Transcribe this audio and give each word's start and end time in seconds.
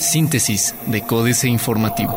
Síntesis 0.00 0.74
de 0.86 1.02
Códice 1.02 1.48
Informativo. 1.48 2.16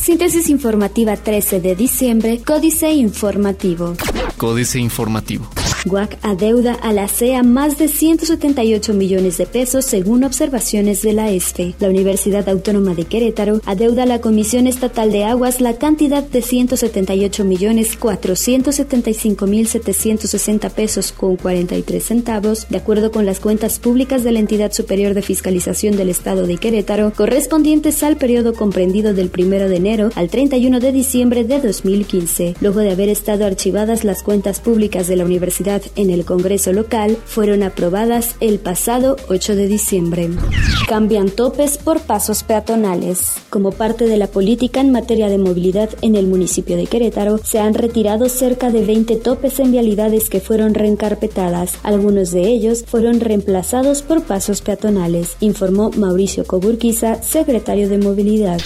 Síntesis 0.00 0.48
informativa 0.48 1.16
13 1.16 1.60
de 1.60 1.76
diciembre, 1.76 2.42
Códice 2.42 2.92
Informativo. 2.92 3.94
Códice 4.36 4.78
Informativo. 4.78 5.48
GUAC 5.84 6.18
adeuda 6.22 6.74
a 6.74 6.92
la 6.92 7.08
CEA 7.08 7.42
más 7.42 7.76
de 7.76 7.88
178 7.88 8.94
millones 8.94 9.38
de 9.38 9.46
pesos 9.46 9.84
según 9.84 10.22
observaciones 10.24 11.02
de 11.02 11.12
la 11.12 11.30
ESFE. 11.30 11.74
La 11.80 11.88
Universidad 11.88 12.48
Autónoma 12.48 12.94
de 12.94 13.04
Querétaro 13.04 13.60
adeuda 13.66 14.04
a 14.04 14.06
la 14.06 14.20
Comisión 14.20 14.66
Estatal 14.66 15.10
de 15.10 15.24
Aguas 15.24 15.60
la 15.60 15.74
cantidad 15.74 16.22
de 16.22 16.40
178 16.40 17.44
millones 17.44 17.96
475 17.96 19.46
mil 19.46 19.66
760 19.66 20.70
pesos 20.70 21.12
con 21.12 21.36
43 21.36 22.02
centavos, 22.02 22.68
de 22.68 22.76
acuerdo 22.76 23.10
con 23.10 23.26
las 23.26 23.40
cuentas 23.40 23.78
públicas 23.78 24.22
de 24.22 24.32
la 24.32 24.38
entidad 24.38 24.72
superior 24.72 25.14
de 25.14 25.22
fiscalización 25.22 25.96
del 25.96 26.10
Estado 26.10 26.46
de 26.46 26.58
Querétaro, 26.58 27.12
correspondientes 27.12 28.02
al 28.02 28.16
periodo 28.16 28.54
comprendido 28.54 29.14
del 29.14 29.30
1 29.36 29.68
de 29.68 29.76
enero 29.76 30.10
al 30.14 30.28
31 30.28 30.78
de 30.78 30.92
diciembre 30.92 31.44
de 31.44 31.60
2015, 31.60 32.54
luego 32.60 32.80
de 32.80 32.92
haber 32.92 33.08
estado 33.08 33.44
archivadas 33.44 34.04
las 34.04 34.22
cuentas 34.22 34.60
públicas 34.60 35.08
de 35.08 35.16
la 35.16 35.24
Universidad 35.24 35.71
en 35.96 36.10
el 36.10 36.24
Congreso 36.24 36.72
local 36.72 37.16
fueron 37.24 37.62
aprobadas 37.62 38.36
el 38.40 38.58
pasado 38.58 39.16
8 39.28 39.56
de 39.56 39.68
diciembre. 39.68 40.28
Cambian 40.88 41.30
topes 41.30 41.78
por 41.78 42.00
pasos 42.00 42.42
peatonales. 42.42 43.32
Como 43.48 43.72
parte 43.72 44.06
de 44.06 44.18
la 44.18 44.26
política 44.26 44.80
en 44.80 44.92
materia 44.92 45.28
de 45.28 45.38
movilidad 45.38 45.88
en 46.02 46.16
el 46.16 46.26
municipio 46.26 46.76
de 46.76 46.86
Querétaro, 46.86 47.38
se 47.38 47.58
han 47.58 47.74
retirado 47.74 48.28
cerca 48.28 48.70
de 48.70 48.84
20 48.84 49.16
topes 49.16 49.58
en 49.60 49.72
vialidades 49.72 50.28
que 50.28 50.40
fueron 50.40 50.74
reencarpetadas. 50.74 51.78
Algunos 51.82 52.32
de 52.32 52.48
ellos 52.48 52.84
fueron 52.86 53.20
reemplazados 53.20 54.02
por 54.02 54.22
pasos 54.22 54.60
peatonales, 54.60 55.36
informó 55.40 55.90
Mauricio 55.90 56.44
Coburquiza, 56.44 57.22
secretario 57.22 57.88
de 57.88 57.98
Movilidad. 57.98 58.60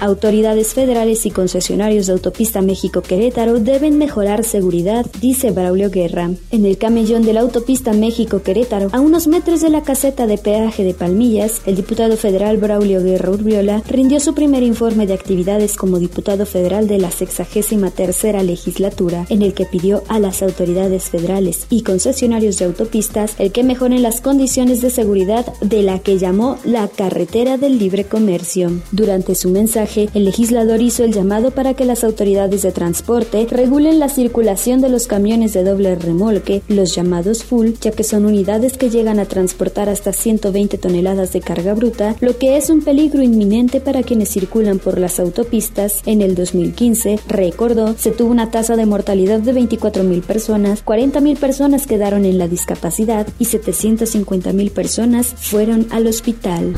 Autoridades 0.00 0.74
federales 0.74 1.24
y 1.26 1.30
concesionarios 1.30 2.06
de 2.06 2.12
Autopista 2.12 2.60
México-Querétaro 2.62 3.60
deben 3.60 3.98
mejorar 3.98 4.44
seguridad, 4.44 5.06
dice 5.20 5.50
Braulio 5.50 5.90
Guerra. 5.90 6.30
En 6.50 6.64
el 6.64 6.78
camellón 6.78 7.22
de 7.22 7.32
la 7.32 7.40
Autopista 7.40 7.92
México-Querétaro, 7.92 8.88
a 8.92 9.00
unos 9.00 9.26
metros 9.26 9.60
de 9.60 9.70
la 9.70 9.82
caseta 9.82 10.26
de 10.26 10.38
peaje 10.38 10.84
de 10.84 10.94
Palmillas, 10.94 11.60
el 11.66 11.76
diputado 11.76 12.16
federal 12.16 12.56
Braulio 12.56 13.02
Guerra 13.02 13.30
Urbiola 13.30 13.82
rindió 13.88 14.20
su 14.20 14.34
primer 14.34 14.62
informe 14.62 15.06
de 15.06 15.14
actividades 15.14 15.76
como 15.76 15.98
diputado 15.98 16.46
federal 16.46 16.86
de 16.88 16.98
la 16.98 17.10
63 17.10 17.76
tercera 17.96 18.42
legislatura, 18.42 19.26
en 19.28 19.42
el 19.42 19.54
que 19.54 19.64
pidió 19.64 20.02
a 20.08 20.18
las 20.18 20.42
autoridades 20.42 21.04
federales 21.04 21.66
y 21.70 21.82
concesionarios 21.82 22.58
de 22.58 22.66
autopistas 22.66 23.34
el 23.38 23.52
que 23.52 23.64
mejoren 23.64 24.02
las 24.02 24.20
condiciones 24.20 24.80
de 24.80 24.90
seguridad 24.90 25.46
de 25.60 25.82
la 25.82 25.98
que 25.98 26.18
llamó 26.18 26.58
la 26.64 26.88
carretera 26.88 27.56
del 27.56 27.78
libre 27.78 28.04
comercio. 28.04 28.70
Durante 28.92 29.34
su 29.34 29.50
mensaje, 29.50 30.08
el 30.14 30.24
legislador 30.24 30.80
hizo 30.80 31.04
el 31.04 31.12
llamado 31.12 31.50
para 31.50 31.74
que 31.74 31.84
las 31.84 32.04
autoridades 32.04 32.62
de 32.62 32.72
transporte 32.72 33.46
regulen 33.50 33.98
la 33.98 34.08
circulación 34.08 34.80
de 34.80 34.88
los 34.88 35.06
camiones 35.06 35.52
de 35.52 35.64
doble 35.64 35.94
remolque, 35.96 36.35
los 36.68 36.94
llamados 36.94 37.44
full, 37.44 37.70
ya 37.80 37.90
que 37.90 38.04
son 38.04 38.24
unidades 38.24 38.76
que 38.76 38.90
llegan 38.90 39.18
a 39.18 39.26
transportar 39.26 39.88
hasta 39.88 40.12
120 40.12 40.78
toneladas 40.78 41.32
de 41.32 41.40
carga 41.40 41.74
bruta, 41.74 42.16
lo 42.20 42.38
que 42.38 42.56
es 42.56 42.70
un 42.70 42.82
peligro 42.82 43.22
inminente 43.22 43.80
para 43.80 44.02
quienes 44.02 44.30
circulan 44.30 44.78
por 44.78 44.98
las 44.98 45.20
autopistas. 45.20 46.02
En 46.06 46.22
el 46.22 46.34
2015, 46.34 47.18
recordó, 47.28 47.94
se 47.98 48.10
tuvo 48.10 48.30
una 48.30 48.50
tasa 48.50 48.76
de 48.76 48.86
mortalidad 48.86 49.40
de 49.40 49.54
24.000 49.54 50.22
personas, 50.22 50.84
40.000 50.84 51.36
personas 51.36 51.86
quedaron 51.86 52.24
en 52.24 52.38
la 52.38 52.48
discapacidad 52.48 53.26
y 53.38 53.44
750.000 53.44 54.70
personas 54.70 55.34
fueron 55.36 55.86
al 55.90 56.06
hospital. 56.06 56.74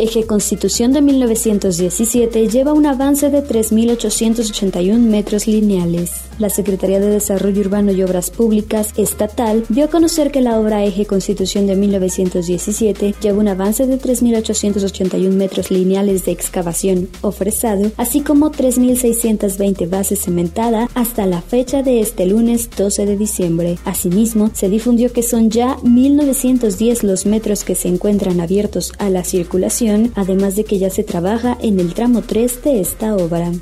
Eje 0.00 0.26
Constitución 0.26 0.92
de 0.92 1.02
1917 1.02 2.48
lleva 2.48 2.72
un 2.72 2.86
avance 2.86 3.30
de 3.30 3.44
3.881 3.44 4.98
metros 4.98 5.46
lineales. 5.46 6.12
La 6.42 6.50
Secretaría 6.50 6.98
de 6.98 7.06
Desarrollo 7.06 7.60
Urbano 7.60 7.92
y 7.92 8.02
Obras 8.02 8.30
Públicas 8.30 8.94
Estatal 8.96 9.64
dio 9.68 9.84
a 9.84 9.88
conocer 9.88 10.32
que 10.32 10.40
la 10.40 10.58
obra 10.58 10.84
Eje 10.84 11.06
Constitución 11.06 11.68
de 11.68 11.76
1917 11.76 13.14
lleva 13.22 13.38
un 13.38 13.46
avance 13.46 13.86
de 13.86 13.96
3.881 13.96 15.30
metros 15.30 15.70
lineales 15.70 16.24
de 16.24 16.32
excavación 16.32 17.08
ofrecido, 17.20 17.92
así 17.96 18.22
como 18.22 18.50
3.620 18.50 19.88
bases 19.88 20.18
cementada 20.18 20.88
hasta 20.94 21.26
la 21.26 21.42
fecha 21.42 21.84
de 21.84 22.00
este 22.00 22.26
lunes 22.26 22.68
12 22.76 23.06
de 23.06 23.16
diciembre. 23.16 23.78
Asimismo, 23.84 24.50
se 24.52 24.68
difundió 24.68 25.12
que 25.12 25.22
son 25.22 25.48
ya 25.48 25.76
1.910 25.76 27.04
los 27.04 27.24
metros 27.24 27.62
que 27.62 27.76
se 27.76 27.86
encuentran 27.86 28.40
abiertos 28.40 28.94
a 28.98 29.10
la 29.10 29.22
circulación, 29.22 30.10
además 30.16 30.56
de 30.56 30.64
que 30.64 30.80
ya 30.80 30.90
se 30.90 31.04
trabaja 31.04 31.56
en 31.62 31.78
el 31.78 31.94
tramo 31.94 32.22
3 32.22 32.64
de 32.64 32.80
esta 32.80 33.14
obra. 33.14 33.52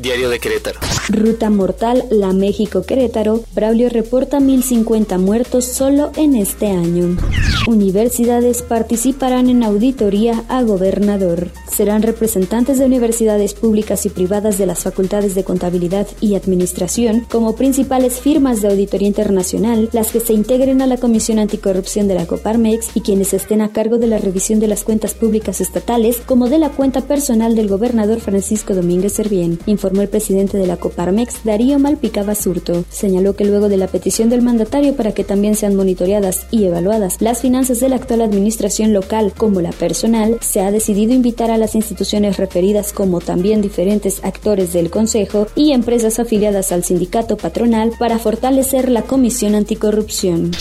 Diario 0.00 0.30
de 0.30 0.38
Querétaro. 0.38 0.80
Ruta 1.10 1.50
mortal 1.50 2.04
La 2.10 2.32
México-Querétaro. 2.32 3.42
Braulio 3.54 3.90
reporta 3.90 4.40
1050 4.40 5.18
muertos 5.18 5.66
solo 5.66 6.10
en 6.16 6.36
este 6.36 6.68
año. 6.68 7.18
Universidades 7.66 8.62
participarán 8.62 9.50
en 9.50 9.62
auditoría 9.62 10.44
a 10.48 10.62
gobernador. 10.62 11.48
Serán 11.70 12.02
representantes 12.02 12.78
de 12.78 12.86
universidades 12.86 13.54
públicas 13.54 14.06
y 14.06 14.08
privadas 14.08 14.56
de 14.58 14.66
las 14.66 14.80
facultades 14.80 15.34
de 15.34 15.44
contabilidad 15.44 16.06
y 16.20 16.34
administración 16.34 17.26
como 17.30 17.54
principales 17.54 18.20
firmas 18.20 18.62
de 18.62 18.68
auditoría 18.68 19.08
internacional 19.08 19.88
las 19.92 20.12
que 20.12 20.20
se 20.20 20.32
integren 20.32 20.80
a 20.82 20.86
la 20.86 20.96
Comisión 20.96 21.38
Anticorrupción 21.38 22.08
de 22.08 22.14
la 22.14 22.26
Coparmex 22.26 22.90
y 22.94 23.02
quienes 23.02 23.34
estén 23.34 23.60
a 23.60 23.72
cargo 23.72 23.98
de 23.98 24.06
la 24.06 24.18
revisión 24.18 24.60
de 24.60 24.68
las 24.68 24.82
cuentas 24.82 25.14
públicas 25.14 25.60
estatales 25.60 26.22
como 26.24 26.48
de 26.48 26.58
la 26.58 26.70
cuenta 26.70 27.02
personal 27.02 27.54
del 27.54 27.68
gobernador 27.68 28.20
Francisco 28.20 28.74
Domínguez 28.74 29.12
Servién, 29.12 29.58
informó 29.90 30.02
el 30.02 30.08
presidente 30.08 30.56
de 30.56 30.68
la 30.68 30.76
Coparmex, 30.76 31.42
Darío 31.42 31.80
Malpica 31.80 32.22
Basurto. 32.22 32.84
Señaló 32.90 33.34
que 33.34 33.44
luego 33.44 33.68
de 33.68 33.76
la 33.76 33.88
petición 33.88 34.30
del 34.30 34.40
mandatario 34.40 34.94
para 34.94 35.10
que 35.12 35.24
también 35.24 35.56
sean 35.56 35.74
monitoreadas 35.74 36.46
y 36.52 36.64
evaluadas 36.64 37.16
las 37.20 37.40
finanzas 37.40 37.80
de 37.80 37.88
la 37.88 37.96
actual 37.96 38.20
administración 38.20 38.92
local 38.92 39.32
como 39.36 39.60
la 39.60 39.72
personal, 39.72 40.38
se 40.40 40.60
ha 40.60 40.70
decidido 40.70 41.12
invitar 41.12 41.50
a 41.50 41.58
las 41.58 41.74
instituciones 41.74 42.36
referidas 42.36 42.92
como 42.92 43.20
también 43.20 43.62
diferentes 43.62 44.22
actores 44.22 44.72
del 44.72 44.90
Consejo 44.90 45.48
y 45.56 45.72
empresas 45.72 46.20
afiliadas 46.20 46.70
al 46.70 46.84
sindicato 46.84 47.36
patronal 47.36 47.90
para 47.98 48.20
fortalecer 48.20 48.90
la 48.90 49.02
Comisión 49.02 49.56
Anticorrupción. 49.56 50.52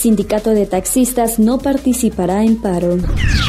Sindicato 0.00 0.54
de 0.54 0.64
Taxistas 0.64 1.38
no 1.38 1.58
participará 1.58 2.42
en 2.42 2.56
paro. 2.56 2.96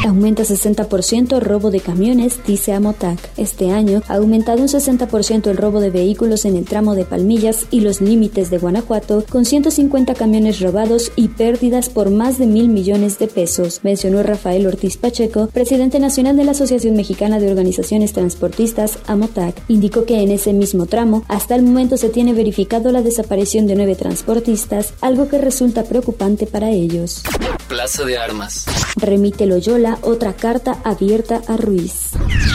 Aumenta 0.06 0.42
60% 0.42 1.40
robo 1.40 1.70
de 1.70 1.80
camiones, 1.80 2.40
dice 2.46 2.74
Amotac. 2.74 3.18
Este 3.38 3.70
año 3.70 4.02
ha 4.06 4.16
aumentado 4.16 4.60
un 4.60 4.68
60% 4.68 5.46
el 5.46 5.56
robo 5.56 5.80
de 5.80 5.88
vehículos 5.88 6.44
en 6.44 6.56
el 6.56 6.66
tramo 6.66 6.94
de 6.94 7.06
Palmillas 7.06 7.64
y 7.70 7.80
los 7.80 8.02
límites 8.02 8.50
de 8.50 8.58
Guanajuato, 8.58 9.24
con 9.30 9.46
150 9.46 10.14
camiones 10.14 10.60
robados 10.60 11.10
y 11.16 11.28
pérdidas 11.28 11.88
por 11.88 12.10
más 12.10 12.36
de 12.36 12.46
mil 12.46 12.68
millones 12.68 13.18
de 13.18 13.28
pesos, 13.28 13.80
mencionó 13.82 14.22
Rafael 14.22 14.66
Ortiz 14.66 14.98
Pacheco, 14.98 15.46
presidente 15.46 16.00
nacional 16.00 16.36
de 16.36 16.44
la 16.44 16.50
Asociación 16.50 16.96
Mexicana 16.96 17.40
de 17.40 17.48
Organizaciones 17.48 18.12
Transportistas, 18.12 18.98
Amotac. 19.06 19.54
Indicó 19.68 20.04
que 20.04 20.20
en 20.20 20.30
ese 20.30 20.52
mismo 20.52 20.84
tramo, 20.84 21.24
hasta 21.28 21.54
el 21.54 21.62
momento 21.62 21.96
se 21.96 22.10
tiene 22.10 22.34
verificado 22.34 22.92
la 22.92 23.00
desaparición 23.00 23.66
de 23.66 23.76
nueve 23.76 23.94
transportistas, 23.94 24.92
algo 25.00 25.28
que 25.28 25.38
resulta 25.38 25.84
preocupante 25.84 26.41
para 26.46 26.70
ellos. 26.70 27.22
Plaza 27.68 28.04
de 28.04 28.18
Armas. 28.18 28.66
Remite 28.96 29.46
Loyola 29.46 29.98
otra 30.02 30.34
carta 30.34 30.78
abierta 30.84 31.42
a 31.46 31.56
Ruiz. 31.56 32.10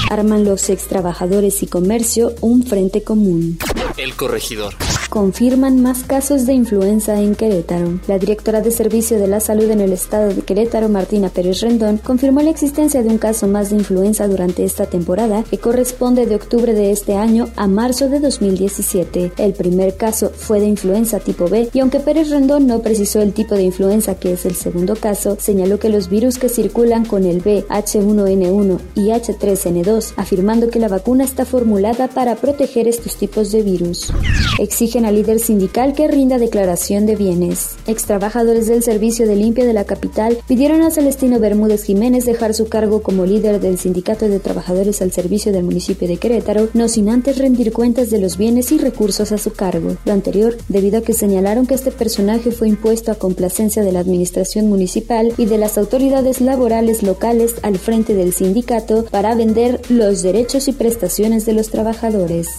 Arman 0.09 0.43
los 0.43 0.69
ex 0.69 0.87
trabajadores 0.87 1.63
y 1.63 1.67
comercio 1.67 2.33
un 2.41 2.63
frente 2.63 3.03
común. 3.03 3.57
El 3.97 4.15
corregidor 4.15 4.75
confirman 5.17 5.81
más 5.81 6.03
casos 6.03 6.45
de 6.45 6.53
influenza 6.53 7.19
en 7.19 7.33
Querétaro. 7.33 7.99
La 8.05 8.19
directora 8.19 8.61
de 8.61 8.69
Servicio 8.69 9.17
de 9.17 9.27
la 9.27 9.39
Salud 9.39 9.67
en 9.71 9.81
el 9.81 9.91
estado 9.91 10.31
de 10.31 10.43
Querétaro, 10.43 10.89
Martina 10.89 11.29
Pérez 11.29 11.61
Rendón, 11.61 11.97
confirmó 11.97 12.43
la 12.43 12.51
existencia 12.51 13.01
de 13.01 13.09
un 13.09 13.17
caso 13.17 13.47
más 13.47 13.71
de 13.71 13.77
influenza 13.77 14.27
durante 14.27 14.63
esta 14.63 14.85
temporada 14.85 15.43
que 15.49 15.57
corresponde 15.57 16.27
de 16.27 16.35
octubre 16.35 16.75
de 16.75 16.91
este 16.91 17.15
año 17.15 17.49
a 17.55 17.65
marzo 17.65 18.09
de 18.09 18.19
2017. 18.19 19.31
El 19.39 19.53
primer 19.53 19.97
caso 19.97 20.29
fue 20.29 20.59
de 20.59 20.67
influenza 20.67 21.19
tipo 21.19 21.47
B 21.47 21.67
y 21.73 21.79
aunque 21.79 21.99
Pérez 21.99 22.29
Rendón 22.29 22.67
no 22.67 22.83
precisó 22.83 23.19
el 23.19 23.33
tipo 23.33 23.55
de 23.55 23.63
influenza 23.63 24.19
que 24.19 24.33
es 24.33 24.45
el 24.45 24.53
segundo 24.53 24.95
caso, 24.95 25.35
señaló 25.39 25.79
que 25.79 25.89
los 25.89 26.09
virus 26.09 26.37
que 26.37 26.47
circulan 26.47 27.05
con 27.05 27.25
el 27.25 27.41
B, 27.41 27.65
H1N1 27.69 28.79
y 28.93 29.07
H3N2, 29.07 30.13
afirmando 30.15 30.69
que 30.69 30.77
la 30.79 30.89
vacuna 30.89 31.23
está 31.23 31.43
formulada 31.43 32.07
para 32.07 32.35
proteger 32.35 32.87
estos 32.87 33.15
tipos 33.15 33.51
de 33.51 33.63
virus. 33.63 34.13
Exigen 34.59 35.06
al 35.07 35.15
líder 35.15 35.39
sindical 35.39 35.93
que 35.93 36.07
rinda 36.07 36.37
declaración 36.37 37.05
de 37.05 37.15
bienes. 37.15 37.77
Ex 37.87 38.03
trabajadores 38.03 38.67
del 38.67 38.83
Servicio 38.83 39.25
de 39.25 39.37
Limpia 39.37 39.65
de 39.65 39.73
la 39.73 39.85
capital 39.85 40.37
pidieron 40.47 40.81
a 40.81 40.91
Celestino 40.91 41.39
Bermúdez 41.39 41.83
Jiménez 41.83 42.25
dejar 42.25 42.53
su 42.53 42.67
cargo 42.67 43.01
como 43.01 43.25
líder 43.25 43.61
del 43.61 43.77
Sindicato 43.77 44.27
de 44.27 44.39
Trabajadores 44.39 45.01
al 45.01 45.13
servicio 45.13 45.53
del 45.53 45.63
municipio 45.63 46.07
de 46.07 46.17
Querétaro, 46.17 46.67
no 46.73 46.89
sin 46.89 47.09
antes 47.09 47.37
rendir 47.37 47.71
cuentas 47.71 48.09
de 48.09 48.19
los 48.19 48.37
bienes 48.37 48.71
y 48.73 48.79
recursos 48.79 49.31
a 49.31 49.37
su 49.37 49.53
cargo. 49.53 49.95
Lo 50.03 50.11
anterior 50.11 50.57
debido 50.67 50.99
a 50.99 51.01
que 51.01 51.13
señalaron 51.13 51.67
que 51.67 51.75
este 51.75 51.91
personaje 51.91 52.51
fue 52.51 52.67
impuesto 52.67 53.11
a 53.11 53.15
complacencia 53.15 53.83
de 53.83 53.93
la 53.93 53.99
administración 53.99 54.67
municipal 54.67 55.33
y 55.37 55.45
de 55.45 55.57
las 55.57 55.77
autoridades 55.77 56.41
laborales 56.41 57.01
locales 57.01 57.55
al 57.61 57.77
frente 57.77 58.13
del 58.13 58.33
sindicato 58.33 59.05
para 59.05 59.35
vender 59.35 59.79
los 59.89 60.21
derechos 60.21 60.67
y 60.67 60.73
prestaciones 60.73 61.45
de 61.45 61.53
los 61.53 61.69
trabajadores. 61.69 62.49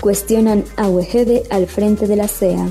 Cuestionan 0.00 0.64
a 0.76 0.88
Wegede 0.88 1.42
al 1.50 1.66
frente 1.68 2.06
de 2.06 2.16
la 2.16 2.26
CEA. 2.26 2.68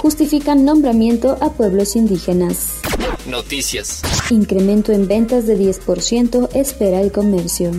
Justifican 0.00 0.64
nombramiento 0.64 1.36
a 1.40 1.52
pueblos 1.52 1.96
indígenas. 1.96 2.70
Noticias. 3.28 4.02
Incremento 4.30 4.92
en 4.92 5.08
ventas 5.08 5.46
de 5.46 5.58
10% 5.58 6.48
espera 6.54 7.00
el 7.00 7.12
comercio. 7.12 7.72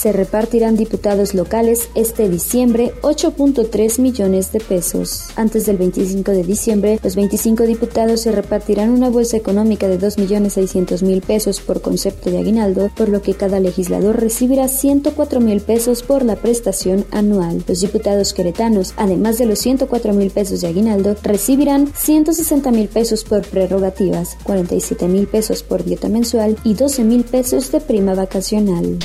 Se 0.00 0.12
repartirán 0.12 0.76
diputados 0.76 1.34
locales 1.34 1.90
este 1.94 2.30
diciembre 2.30 2.94
8.3 3.02 4.00
millones 4.00 4.50
de 4.50 4.58
pesos. 4.58 5.28
Antes 5.36 5.66
del 5.66 5.76
25 5.76 6.30
de 6.30 6.42
diciembre, 6.42 6.98
los 7.04 7.16
25 7.16 7.64
diputados 7.64 8.22
se 8.22 8.32
repartirán 8.32 8.92
una 8.92 9.10
bolsa 9.10 9.36
económica 9.36 9.88
de 9.88 9.98
2.600.000 9.98 11.20
pesos 11.20 11.60
por 11.60 11.82
concepto 11.82 12.30
de 12.30 12.38
aguinaldo, 12.38 12.90
por 12.96 13.10
lo 13.10 13.20
que 13.20 13.34
cada 13.34 13.60
legislador 13.60 14.18
recibirá 14.18 14.68
104.000 14.68 15.60
pesos 15.60 16.02
por 16.02 16.24
la 16.24 16.36
prestación 16.36 17.04
anual. 17.10 17.62
Los 17.68 17.82
diputados 17.82 18.32
queretanos, 18.32 18.94
además 18.96 19.36
de 19.36 19.44
los 19.44 19.66
104.000 19.66 20.30
pesos 20.30 20.62
de 20.62 20.68
aguinaldo, 20.68 21.14
recibirán 21.22 21.92
160.000 21.92 22.88
pesos 22.88 23.22
por 23.24 23.42
prerrogativas, 23.42 24.38
47 24.44 25.08
mil 25.08 25.26
pesos 25.26 25.62
por 25.62 25.84
dieta 25.84 26.08
mensual 26.08 26.56
y 26.64 26.72
12 26.72 27.04
mil 27.04 27.24
pesos 27.24 27.70
de 27.70 27.82
prima 27.82 28.14
vacacional. 28.14 28.96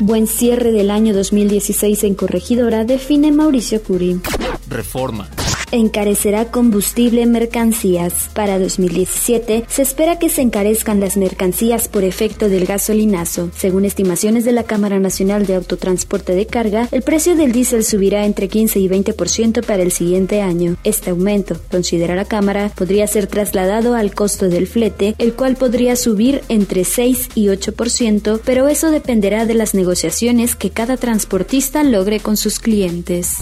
Buen 0.00 0.27
cierre 0.28 0.70
del 0.70 0.90
año 0.90 1.14
2016 1.14 2.04
en 2.04 2.14
Corregidora 2.14 2.84
define 2.84 3.32
Mauricio 3.32 3.82
Curi. 3.82 4.20
Reforma 4.68 5.28
encarecerá 5.72 6.46
combustible 6.46 7.26
mercancías. 7.26 8.30
Para 8.32 8.58
2017 8.58 9.64
se 9.68 9.82
espera 9.82 10.18
que 10.18 10.28
se 10.28 10.42
encarezcan 10.42 11.00
las 11.00 11.16
mercancías 11.16 11.88
por 11.88 12.04
efecto 12.04 12.48
del 12.48 12.64
gasolinazo. 12.64 13.50
Según 13.56 13.84
estimaciones 13.84 14.44
de 14.44 14.52
la 14.52 14.64
Cámara 14.64 14.98
Nacional 14.98 15.46
de 15.46 15.54
Autotransporte 15.54 16.34
de 16.34 16.46
Carga, 16.46 16.88
el 16.92 17.02
precio 17.02 17.36
del 17.36 17.52
diésel 17.52 17.84
subirá 17.84 18.24
entre 18.24 18.48
15 18.48 18.80
y 18.80 18.88
20% 18.88 19.64
para 19.64 19.82
el 19.82 19.92
siguiente 19.92 20.40
año. 20.40 20.76
Este 20.84 21.10
aumento, 21.10 21.56
considera 21.70 22.14
la 22.14 22.24
Cámara, 22.24 22.72
podría 22.74 23.06
ser 23.06 23.26
trasladado 23.26 23.94
al 23.94 24.14
costo 24.14 24.48
del 24.48 24.66
flete, 24.66 25.14
el 25.18 25.34
cual 25.34 25.56
podría 25.56 25.96
subir 25.96 26.42
entre 26.48 26.84
6 26.84 27.30
y 27.34 27.46
8%, 27.46 28.40
pero 28.44 28.68
eso 28.68 28.90
dependerá 28.90 29.44
de 29.44 29.54
las 29.54 29.74
negociaciones 29.74 30.56
que 30.56 30.70
cada 30.70 30.96
transportista 30.96 31.82
logre 31.82 32.20
con 32.20 32.36
sus 32.36 32.58
clientes. 32.58 33.36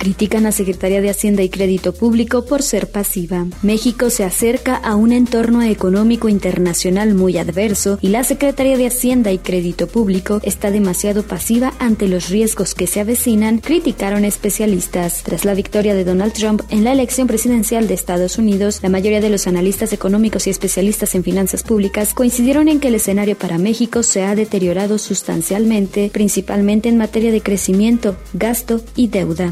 Critican 0.00 0.46
a 0.46 0.52
Secretaría 0.52 1.00
de 1.00 1.10
Hacienda 1.10 1.42
y 1.42 1.48
Crédito 1.48 1.67
público 1.76 2.44
por 2.44 2.62
ser 2.62 2.90
pasiva. 2.90 3.46
México 3.62 4.08
se 4.08 4.24
acerca 4.24 4.76
a 4.76 4.94
un 4.96 5.12
entorno 5.12 5.62
económico 5.62 6.28
internacional 6.28 7.14
muy 7.14 7.36
adverso 7.36 7.98
y 8.00 8.08
la 8.08 8.24
Secretaría 8.24 8.76
de 8.76 8.86
Hacienda 8.86 9.32
y 9.32 9.38
Crédito 9.38 9.86
Público 9.86 10.40
está 10.42 10.70
demasiado 10.70 11.22
pasiva 11.22 11.74
ante 11.78 12.08
los 12.08 12.30
riesgos 12.30 12.74
que 12.74 12.86
se 12.86 13.00
avecinan, 13.00 13.58
criticaron 13.58 14.24
especialistas. 14.24 15.22
Tras 15.24 15.44
la 15.44 15.54
victoria 15.54 15.94
de 15.94 16.04
Donald 16.04 16.32
Trump 16.32 16.62
en 16.70 16.84
la 16.84 16.92
elección 16.92 17.26
presidencial 17.26 17.86
de 17.86 17.94
Estados 17.94 18.38
Unidos, 18.38 18.80
la 18.82 18.88
mayoría 18.88 19.20
de 19.20 19.30
los 19.30 19.46
analistas 19.46 19.92
económicos 19.92 20.46
y 20.46 20.50
especialistas 20.50 21.14
en 21.14 21.22
finanzas 21.22 21.62
públicas 21.62 22.14
coincidieron 22.14 22.68
en 22.68 22.80
que 22.80 22.88
el 22.88 22.94
escenario 22.94 23.36
para 23.36 23.58
México 23.58 24.02
se 24.02 24.22
ha 24.22 24.34
deteriorado 24.34 24.98
sustancialmente, 24.98 26.10
principalmente 26.12 26.88
en 26.88 26.96
materia 26.96 27.30
de 27.30 27.42
crecimiento, 27.42 28.16
gasto 28.32 28.80
y 28.96 29.08
deuda. 29.08 29.50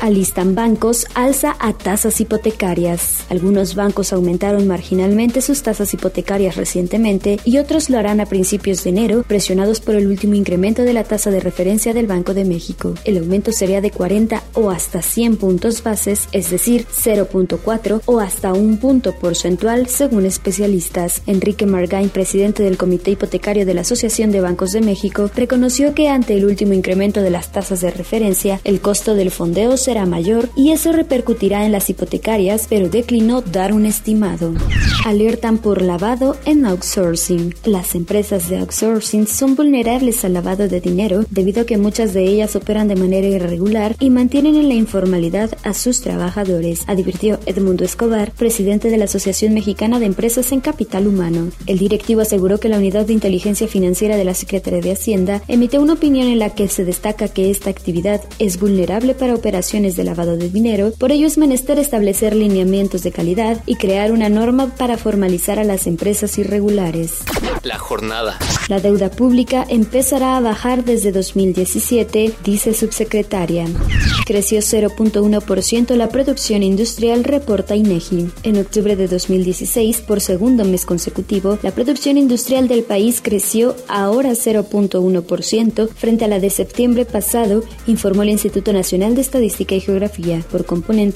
Alistan 0.00 0.54
bancos 0.54 1.06
alza 1.14 1.45
a 1.58 1.72
tasas 1.72 2.20
hipotecarias. 2.20 3.24
Algunos 3.28 3.74
bancos 3.74 4.12
aumentaron 4.12 4.66
marginalmente 4.66 5.40
sus 5.40 5.62
tasas 5.62 5.92
hipotecarias 5.94 6.56
recientemente 6.56 7.38
y 7.44 7.58
otros 7.58 7.90
lo 7.90 7.98
harán 7.98 8.20
a 8.20 8.26
principios 8.26 8.82
de 8.82 8.90
enero, 8.90 9.22
presionados 9.22 9.80
por 9.80 9.94
el 9.94 10.06
último 10.06 10.34
incremento 10.34 10.82
de 10.82 10.92
la 10.92 11.04
tasa 11.04 11.30
de 11.30 11.40
referencia 11.40 11.94
del 11.94 12.06
Banco 12.06 12.34
de 12.34 12.44
México. 12.44 12.94
El 13.04 13.18
aumento 13.18 13.52
sería 13.52 13.80
de 13.80 13.90
40 13.90 14.42
o 14.54 14.70
hasta 14.70 15.02
100 15.02 15.36
puntos 15.36 15.82
bases, 15.82 16.28
es 16.32 16.50
decir, 16.50 16.86
0.4 16.86 18.00
o 18.06 18.20
hasta 18.20 18.52
un 18.52 18.78
punto 18.78 19.12
porcentual, 19.12 19.86
según 19.86 20.26
especialistas. 20.26 21.22
Enrique 21.26 21.66
Margain, 21.66 22.08
presidente 22.08 22.62
del 22.62 22.76
Comité 22.76 23.12
Hipotecario 23.12 23.66
de 23.66 23.74
la 23.74 23.82
Asociación 23.82 24.32
de 24.32 24.40
Bancos 24.40 24.72
de 24.72 24.80
México, 24.80 25.30
reconoció 25.34 25.94
que 25.94 26.08
ante 26.08 26.36
el 26.36 26.44
último 26.44 26.72
incremento 26.72 27.20
de 27.20 27.30
las 27.30 27.52
tasas 27.52 27.80
de 27.82 27.90
referencia, 27.90 28.60
el 28.64 28.80
costo 28.80 29.14
del 29.14 29.30
fondeo 29.30 29.76
será 29.76 30.06
mayor 30.06 30.48
y 30.56 30.72
eso 30.72 30.92
repercutirá 30.92 31.35
en 31.40 31.72
las 31.72 31.90
hipotecarias, 31.90 32.66
pero 32.68 32.88
declinó 32.88 33.40
dar 33.40 33.72
un 33.72 33.86
estimado. 33.86 34.54
Alertan 35.04 35.58
por 35.58 35.82
lavado 35.82 36.36
en 36.44 36.64
outsourcing. 36.64 37.54
Las 37.64 37.94
empresas 37.94 38.48
de 38.48 38.58
outsourcing 38.58 39.26
son 39.26 39.54
vulnerables 39.54 40.24
al 40.24 40.32
lavado 40.32 40.66
de 40.68 40.80
dinero 40.80 41.24
debido 41.30 41.62
a 41.62 41.66
que 41.66 41.78
muchas 41.78 42.14
de 42.14 42.24
ellas 42.24 42.56
operan 42.56 42.88
de 42.88 42.96
manera 42.96 43.26
irregular 43.28 43.94
y 44.00 44.10
mantienen 44.10 44.56
en 44.56 44.68
la 44.68 44.74
informalidad 44.74 45.50
a 45.62 45.74
sus 45.74 46.00
trabajadores, 46.00 46.82
advirtió 46.86 47.38
Edmundo 47.46 47.84
Escobar, 47.84 48.32
presidente 48.32 48.90
de 48.90 48.96
la 48.96 49.04
Asociación 49.04 49.54
Mexicana 49.54 50.00
de 50.00 50.06
Empresas 50.06 50.50
en 50.52 50.60
Capital 50.60 51.06
Humano. 51.06 51.50
El 51.66 51.78
directivo 51.78 52.22
aseguró 52.22 52.58
que 52.58 52.68
la 52.68 52.78
Unidad 52.78 53.06
de 53.06 53.12
Inteligencia 53.12 53.68
Financiera 53.68 54.16
de 54.16 54.24
la 54.24 54.34
Secretaría 54.34 54.80
de 54.80 54.92
Hacienda 54.92 55.42
emitió 55.48 55.80
una 55.80 55.94
opinión 55.94 56.28
en 56.28 56.38
la 56.38 56.50
que 56.50 56.68
se 56.68 56.84
destaca 56.84 57.28
que 57.28 57.50
esta 57.50 57.70
actividad 57.70 58.22
es 58.38 58.58
vulnerable 58.58 59.14
para 59.14 59.34
operaciones 59.34 59.96
de 59.96 60.04
lavado 60.04 60.36
de 60.36 60.48
dinero, 60.48 60.92
por 60.98 61.12
ello 61.12 61.25
es 61.26 61.38
menester 61.38 61.78
establecer 61.78 62.34
lineamientos 62.34 63.02
de 63.02 63.10
calidad 63.10 63.60
y 63.66 63.74
crear 63.74 64.12
una 64.12 64.28
norma 64.28 64.74
para 64.76 64.96
formalizar 64.96 65.58
a 65.58 65.64
las 65.64 65.86
empresas 65.86 66.38
irregulares. 66.38 67.18
La 67.64 67.78
jornada. 67.78 68.38
La 68.68 68.80
deuda 68.80 69.10
pública 69.10 69.64
empezará 69.68 70.36
a 70.36 70.40
bajar 70.40 70.84
desde 70.84 71.10
2017, 71.10 72.32
dice 72.44 72.74
subsecretaria. 72.74 73.66
Creció 74.24 74.60
0.1% 74.60 75.94
la 75.96 76.08
producción 76.08 76.62
industrial, 76.62 77.24
reporta 77.24 77.76
INEGI. 77.76 78.30
En 78.42 78.58
octubre 78.58 78.96
de 78.96 79.08
2016, 79.08 80.00
por 80.02 80.20
segundo 80.20 80.64
mes 80.64 80.84
consecutivo, 80.84 81.58
la 81.62 81.72
producción 81.72 82.18
industrial 82.18 82.68
del 82.68 82.82
país 82.82 83.20
creció 83.22 83.76
ahora 83.88 84.30
0.1% 84.30 85.88
frente 85.88 86.24
a 86.24 86.28
la 86.28 86.40
de 86.40 86.50
septiembre 86.50 87.04
pasado, 87.04 87.62
informó 87.86 88.22
el 88.22 88.30
Instituto 88.30 88.72
Nacional 88.72 89.14
de 89.14 89.22
Estadística 89.22 89.74
y 89.74 89.80
Geografía. 89.80 90.44
Por 90.50 90.66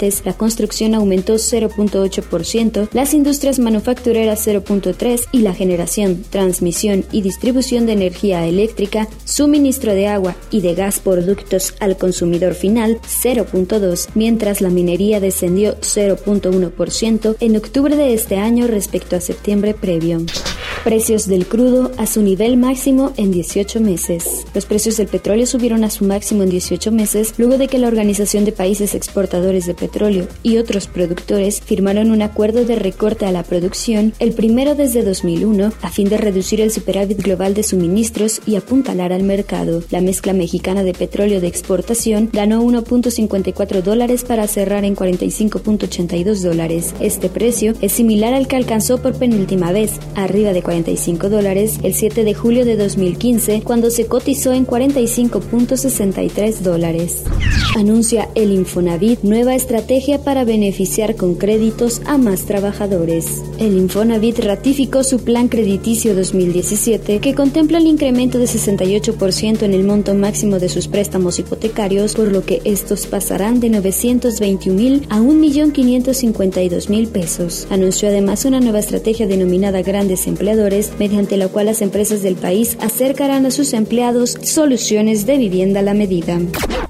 componentes, 0.01 0.25
la 0.25 0.33
construcción 0.33 0.95
aumentó 0.95 1.35
0.8%, 1.35 2.89
las 2.93 3.13
industrias 3.13 3.59
manufactureras 3.59 4.47
0.3% 4.47 5.27
y 5.31 5.39
la 5.39 5.53
generación, 5.53 6.23
transmisión 6.29 7.05
y 7.11 7.21
distribución 7.21 7.85
de 7.85 7.93
energía 7.93 8.45
eléctrica, 8.45 9.07
suministro 9.25 9.93
de 9.93 10.07
agua 10.07 10.35
y 10.49 10.61
de 10.61 10.73
gas 10.75 10.99
por 10.99 11.25
ductos 11.25 11.75
al 11.79 11.97
consumidor 11.97 12.53
final 12.53 12.99
0.2, 13.01 14.09
mientras 14.15 14.61
la 14.61 14.69
minería 14.69 15.19
descendió 15.19 15.75
0.1% 15.79 17.35
en 17.39 17.55
octubre 17.55 17.95
de 17.95 18.13
este 18.13 18.37
año 18.37 18.67
respecto 18.67 19.15
a 19.15 19.21
septiembre 19.21 19.73
previo. 19.73 20.21
Precios 20.83 21.27
del 21.27 21.45
crudo 21.45 21.91
a 21.97 22.07
su 22.07 22.23
nivel 22.23 22.57
máximo 22.57 23.13
en 23.15 23.31
18 23.31 23.79
meses. 23.81 24.47
Los 24.55 24.65
precios 24.65 24.97
del 24.97 25.07
petróleo 25.07 25.45
subieron 25.45 25.83
a 25.83 25.91
su 25.91 26.05
máximo 26.05 26.41
en 26.41 26.49
18 26.49 26.91
meses 26.91 27.35
luego 27.37 27.59
de 27.59 27.67
que 27.67 27.77
la 27.77 27.87
Organización 27.87 28.45
de 28.45 28.51
Países 28.51 28.95
Exportadores 28.95 29.67
de 29.67 29.75
Petróleo 29.75 29.90
y 30.41 30.57
otros 30.57 30.87
productores 30.87 31.61
firmaron 31.61 32.11
un 32.11 32.21
acuerdo 32.21 32.63
de 32.63 32.75
recorte 32.75 33.25
a 33.25 33.31
la 33.31 33.43
producción, 33.43 34.13
el 34.19 34.31
primero 34.31 34.73
desde 34.73 35.03
2001, 35.03 35.73
a 35.81 35.89
fin 35.89 36.07
de 36.07 36.17
reducir 36.17 36.61
el 36.61 36.71
superávit 36.71 37.21
global 37.21 37.53
de 37.53 37.63
suministros 37.63 38.41
y 38.45 38.55
apuntalar 38.55 39.11
al 39.11 39.23
mercado. 39.23 39.83
La 39.89 39.99
mezcla 39.99 40.31
mexicana 40.33 40.83
de 40.83 40.93
petróleo 40.93 41.41
de 41.41 41.47
exportación 41.47 42.29
ganó 42.31 42.63
1.54 42.63 43.81
dólares 43.81 44.23
para 44.23 44.47
cerrar 44.47 44.85
en 44.85 44.95
45.82 44.95 46.39
dólares. 46.41 46.95
Este 47.01 47.27
precio 47.27 47.73
es 47.81 47.91
similar 47.91 48.33
al 48.33 48.47
que 48.47 48.55
alcanzó 48.55 49.01
por 49.01 49.15
penúltima 49.15 49.73
vez, 49.73 49.99
arriba 50.15 50.53
de 50.53 50.63
45 50.63 51.29
dólares 51.29 51.79
el 51.83 51.93
7 51.93 52.23
de 52.23 52.33
julio 52.33 52.63
de 52.65 52.77
2015, 52.77 53.61
cuando 53.63 53.89
se 53.89 54.05
cotizó 54.05 54.53
en 54.53 54.65
45.63 54.65 56.59
dólares. 56.59 57.23
Anuncia 57.75 58.29
el 58.35 58.51
Infonavit 58.51 59.21
nueva 59.23 59.53
estrategia 59.53 59.70
para 60.23 60.43
beneficiar 60.43 61.15
con 61.15 61.35
créditos 61.35 62.01
a 62.05 62.17
más 62.17 62.45
trabajadores. 62.45 63.41
El 63.57 63.77
Infonavit 63.77 64.39
ratificó 64.39 65.03
su 65.03 65.19
plan 65.19 65.47
crediticio 65.47 66.13
2017 66.13 67.19
que 67.19 67.33
contempla 67.33 67.77
el 67.77 67.87
incremento 67.87 68.37
de 68.37 68.45
68% 68.45 69.61
en 69.63 69.73
el 69.73 69.83
monto 69.83 70.13
máximo 70.13 70.59
de 70.59 70.67
sus 70.67 70.89
préstamos 70.89 71.39
hipotecarios, 71.39 72.15
por 72.15 72.31
lo 72.31 72.43
que 72.43 72.61
estos 72.65 73.07
pasarán 73.07 73.61
de 73.61 73.69
921 73.69 74.77
mil 74.77 75.07
a 75.09 75.19
1.552.000 75.19 77.07
pesos. 77.07 77.67
Anunció 77.69 78.09
además 78.09 78.43
una 78.43 78.59
nueva 78.59 78.79
estrategia 78.79 79.25
denominada 79.25 79.81
Grandes 79.81 80.27
Empleadores, 80.27 80.91
mediante 80.99 81.37
la 81.37 81.47
cual 81.47 81.67
las 81.67 81.81
empresas 81.81 82.23
del 82.23 82.35
país 82.35 82.77
acercarán 82.81 83.45
a 83.45 83.51
sus 83.51 83.71
empleados 83.73 84.37
soluciones 84.43 85.25
de 85.25 85.37
vivienda 85.37 85.79
a 85.79 85.83
la 85.83 85.93
medida. 85.93 86.39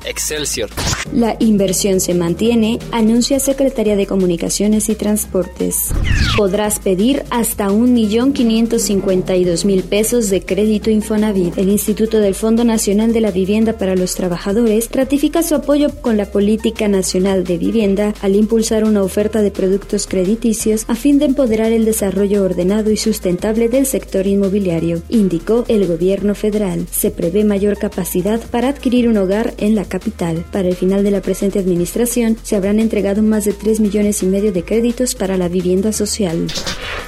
Excelsior. 0.05 0.70
La 1.13 1.36
inversión 1.39 2.00
se 2.00 2.13
mantiene, 2.13 2.79
anuncia 2.91 3.39
Secretaría 3.39 3.96
de 3.96 4.08
Comunicaciones 4.08 4.89
y 4.89 4.96
Transportes. 4.96 5.89
Podrás 6.38 6.79
pedir 6.79 7.24
hasta 7.29 7.70
1.552.000 7.70 9.84
pesos 9.84 10.29
de 10.29 10.46
crédito 10.46 10.89
Infonavit. 10.89 11.58
El 11.58 11.70
Instituto 11.70 12.20
del 12.20 12.36
Fondo 12.36 12.63
Nacional 12.63 13.13
de 13.13 13.22
la 13.22 13.31
Vivienda 13.31 13.77
para 13.77 13.96
los 13.96 14.15
Trabajadores 14.15 14.89
ratifica 14.91 15.43
su 15.43 15.55
apoyo 15.55 15.89
con 16.01 16.17
la 16.17 16.25
Política 16.25 16.88
Nacional 16.88 17.43
de 17.43 17.58
Vivienda 17.58 18.13
al 18.22 18.36
impulsar 18.36 18.84
una 18.84 19.03
oferta 19.03 19.41
de 19.41 19.51
productos 19.51 20.08
crediticios 20.08 20.86
a 20.88 20.96
fin 20.96 21.20
de 21.20 21.25
empoderar 21.25 21.72
el 21.72 21.86
desarrollo 21.86 22.43
ordenado 22.43 22.91
y 22.91 22.98
sustentable 22.98 23.70
del 23.70 23.86
sector 23.86 24.27
inmobiliario, 24.27 25.01
indicó 25.10 25.65
el 25.67 25.88
gobierno 25.88 26.36
federal. 26.36 26.88
Se 26.91 27.12
prevé 27.12 27.43
mayor 27.43 27.77
capacidad 27.77 28.39
para 28.50 28.70
adquirir 28.70 29.10
un 29.10 29.17
hogar 29.17 29.53
en 29.58 29.75
la 29.75 29.86
capital. 29.91 30.43
Para 30.51 30.69
el 30.69 30.75
final 30.75 31.03
de 31.03 31.12
la 31.12 31.21
presente 31.21 31.60
administración, 31.60 32.38
se 32.41 32.55
habrán 32.55 32.79
entregado 32.79 33.21
más 33.21 33.45
de 33.45 33.53
3 33.53 33.79
millones 33.81 34.24
y 34.24 34.25
medio 34.25 34.51
de 34.51 34.63
créditos 34.63 35.13
para 35.13 35.38
la 35.38 35.50
vivienda 35.50 35.91
social. 35.91 36.48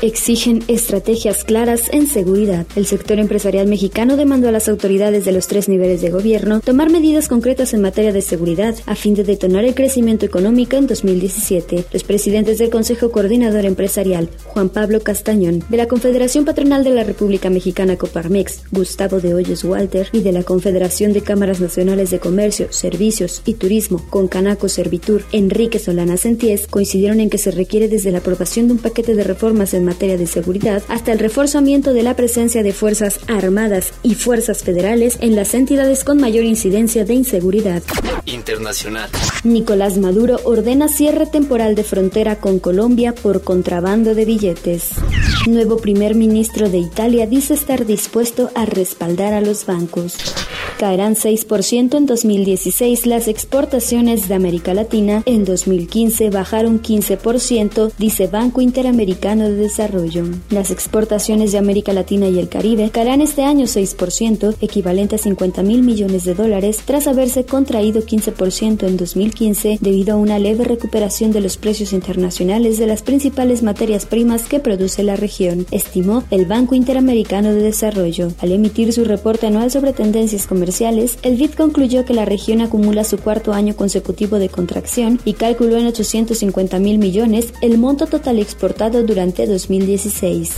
Exigen 0.03 0.65
estrategias 0.67 1.45
claras 1.45 1.83
en 1.93 2.07
seguridad. 2.07 2.67
El 2.75 2.85
sector 2.85 3.19
empresarial 3.19 3.67
mexicano 3.69 4.17
demandó 4.17 4.49
a 4.49 4.51
las 4.51 4.67
autoridades 4.67 5.23
de 5.23 5.31
los 5.31 5.47
tres 5.47 5.69
niveles 5.69 6.01
de 6.01 6.09
gobierno 6.09 6.59
tomar 6.59 6.89
medidas 6.89 7.29
concretas 7.29 7.73
en 7.73 7.79
materia 7.79 8.11
de 8.11 8.21
seguridad 8.21 8.75
a 8.85 8.95
fin 8.95 9.13
de 9.13 9.23
detonar 9.23 9.63
el 9.63 9.75
crecimiento 9.75 10.25
económico 10.25 10.75
en 10.75 10.87
2017. 10.87 11.85
Los 11.93 12.03
presidentes 12.03 12.57
del 12.57 12.69
Consejo 12.69 13.11
Coordinador 13.11 13.63
Empresarial, 13.63 14.27
Juan 14.43 14.67
Pablo 14.67 14.99
Castañón, 14.99 15.63
de 15.69 15.77
la 15.77 15.87
Confederación 15.87 16.43
Patronal 16.43 16.83
de 16.83 16.89
la 16.89 17.05
República 17.05 17.49
Mexicana 17.49 17.95
Coparmex, 17.95 18.63
Gustavo 18.73 19.21
de 19.21 19.33
Hoyos 19.33 19.63
Walter, 19.63 20.09
y 20.11 20.19
de 20.19 20.33
la 20.33 20.43
Confederación 20.43 21.13
de 21.13 21.21
Cámaras 21.21 21.61
Nacionales 21.61 22.11
de 22.11 22.19
Comercio, 22.19 22.67
Servicios 22.71 23.41
y 23.45 23.53
Turismo, 23.53 24.05
con 24.09 24.27
Canaco 24.27 24.67
Servitur, 24.67 25.23
Enrique 25.31 25.79
Solana 25.79 26.17
Senties, 26.17 26.67
coincidieron 26.67 27.21
en 27.21 27.29
que 27.29 27.37
se 27.37 27.51
requiere 27.51 27.87
desde 27.87 28.11
la 28.11 28.17
aprobación 28.17 28.67
de 28.67 28.73
un 28.73 28.79
paquete 28.79 29.15
de 29.15 29.23
reformas 29.23 29.73
en 29.73 29.85
materia 29.85 29.92
de 29.99 30.27
seguridad 30.27 30.83
hasta 30.87 31.11
el 31.11 31.19
reforzamiento 31.19 31.93
de 31.93 32.03
la 32.03 32.15
presencia 32.15 32.63
de 32.63 32.73
Fuerzas 32.73 33.19
Armadas 33.27 33.93
y 34.01 34.15
Fuerzas 34.15 34.63
Federales 34.63 35.17
en 35.21 35.35
las 35.35 35.53
entidades 35.53 36.03
con 36.03 36.19
mayor 36.19 36.43
incidencia 36.43 37.05
de 37.05 37.13
inseguridad. 37.13 37.83
Internacional. 38.25 39.09
Nicolás 39.43 39.97
Maduro 39.97 40.39
ordena 40.43 40.87
cierre 40.87 41.27
temporal 41.27 41.75
de 41.75 41.83
frontera 41.83 42.37
con 42.37 42.59
Colombia 42.59 43.13
por 43.13 43.43
contrabando 43.43 44.15
de 44.15 44.25
billetes. 44.25 44.91
Nuevo 45.47 45.75
primer 45.75 46.15
ministro 46.15 46.69
de 46.69 46.77
Italia 46.77 47.27
dice 47.27 47.53
estar 47.53 47.85
dispuesto 47.85 48.49
a 48.55 48.65
respaldar 48.65 49.33
a 49.33 49.41
los 49.41 49.65
bancos. 49.65 50.15
Caerán 50.77 51.15
6% 51.15 51.97
en 51.97 52.05
2016 52.05 53.05
las 53.05 53.27
exportaciones 53.27 54.27
de 54.27 54.35
América 54.35 54.73
Latina. 54.73 55.21
En 55.25 55.45
2015 55.45 56.29
bajaron 56.29 56.81
15%, 56.81 57.91
dice 57.97 58.27
Banco 58.27 58.61
Interamericano 58.61 59.45
de 59.45 59.55
Desarrollo. 59.55 60.25
Las 60.49 60.71
exportaciones 60.71 61.51
de 61.51 61.57
América 61.57 61.93
Latina 61.93 62.27
y 62.27 62.39
el 62.39 62.49
Caribe 62.49 62.89
caerán 62.89 63.21
este 63.21 63.43
año 63.43 63.65
6%, 63.65 64.55
equivalente 64.61 65.15
a 65.15 65.19
50 65.19 65.61
mil 65.63 65.83
millones 65.83 66.25
de 66.25 66.33
dólares, 66.33 66.81
tras 66.85 67.07
haberse 67.07 67.45
contraído 67.45 68.01
15% 68.01 68.87
en 68.87 68.97
2015 68.97 69.77
debido 69.79 70.15
a 70.15 70.17
una 70.17 70.39
leve 70.39 70.63
recuperación 70.63 71.31
de 71.31 71.41
los 71.41 71.57
precios 71.57 71.93
internacionales 71.93 72.77
de 72.77 72.87
las 72.87 73.03
principales 73.03 73.61
materias 73.61 74.05
primas 74.05 74.43
que 74.43 74.59
produce 74.59 75.03
la 75.03 75.15
región, 75.15 75.32
estimó 75.71 76.23
el 76.29 76.45
Banco 76.45 76.75
Interamericano 76.75 77.53
de 77.53 77.61
Desarrollo. 77.61 78.31
Al 78.39 78.51
emitir 78.51 78.93
su 78.93 79.03
reporte 79.03 79.47
anual 79.47 79.71
sobre 79.71 79.93
tendencias 79.93 80.45
comerciales, 80.45 81.17
el 81.23 81.37
BID 81.37 81.51
concluyó 81.51 82.05
que 82.05 82.13
la 82.13 82.25
región 82.25 82.61
acumula 82.61 83.03
su 83.03 83.17
cuarto 83.17 83.53
año 83.53 83.75
consecutivo 83.75 84.37
de 84.37 84.49
contracción 84.49 85.19
y 85.25 85.33
calculó 85.33 85.77
en 85.77 85.87
850 85.87 86.79
mil 86.79 86.99
millones 86.99 87.53
el 87.61 87.77
monto 87.77 88.05
total 88.05 88.39
exportado 88.39 89.03
durante 89.03 89.47
2016. 89.47 90.53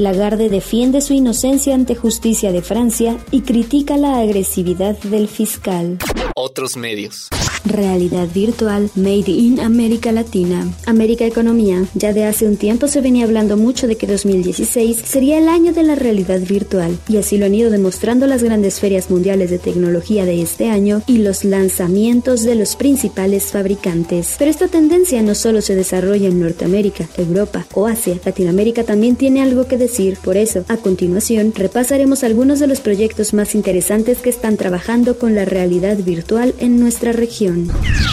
Lagarde 0.00 0.48
defiende 0.48 1.00
su 1.00 1.12
inocencia 1.12 1.74
ante 1.74 1.94
justicia 1.94 2.50
de 2.50 2.62
Francia 2.62 3.16
y 3.30 3.42
critica 3.42 3.96
la 3.96 4.18
agresividad 4.18 4.98
del 4.98 5.28
fiscal. 5.28 5.98
Otros 6.34 6.76
medios. 6.76 7.28
Realidad 7.66 8.28
virtual 8.32 8.90
Made 8.94 9.28
in 9.28 9.58
América 9.58 10.12
Latina. 10.12 10.72
América 10.86 11.26
Economía. 11.26 11.84
Ya 11.94 12.12
de 12.12 12.24
hace 12.24 12.46
un 12.46 12.56
tiempo 12.56 12.86
se 12.86 13.00
venía 13.00 13.24
hablando 13.24 13.56
mucho 13.56 13.88
de 13.88 13.96
que 13.96 14.06
2016 14.06 15.02
sería 15.04 15.38
el 15.38 15.48
año 15.48 15.72
de 15.72 15.82
la 15.82 15.96
realidad 15.96 16.40
virtual 16.40 16.96
y 17.08 17.16
así 17.16 17.38
lo 17.38 17.46
han 17.46 17.54
ido 17.56 17.70
demostrando 17.70 18.28
las 18.28 18.44
grandes 18.44 18.78
ferias 18.78 19.10
mundiales 19.10 19.50
de 19.50 19.58
tecnología 19.58 20.24
de 20.24 20.42
este 20.42 20.70
año 20.70 21.02
y 21.08 21.18
los 21.18 21.44
lanzamientos 21.44 22.44
de 22.44 22.54
los 22.54 22.76
principales 22.76 23.46
fabricantes. 23.46 24.36
Pero 24.38 24.50
esta 24.50 24.68
tendencia 24.68 25.20
no 25.22 25.34
solo 25.34 25.60
se 25.60 25.74
desarrolla 25.74 26.28
en 26.28 26.38
Norteamérica, 26.38 27.08
Europa 27.18 27.66
o 27.74 27.88
Asia, 27.88 28.20
Latinoamérica 28.24 28.84
también 28.84 29.16
tiene 29.16 29.42
algo 29.42 29.66
que 29.66 29.76
decir. 29.76 30.18
Por 30.22 30.36
eso, 30.36 30.64
a 30.68 30.76
continuación, 30.76 31.52
repasaremos 31.52 32.22
algunos 32.22 32.60
de 32.60 32.68
los 32.68 32.80
proyectos 32.80 33.34
más 33.34 33.56
interesantes 33.56 34.18
que 34.18 34.30
están 34.30 34.56
trabajando 34.56 35.18
con 35.18 35.34
la 35.34 35.44
realidad 35.44 35.96
virtual 35.96 36.54
en 36.60 36.78
nuestra 36.78 37.10
región. 37.10 37.55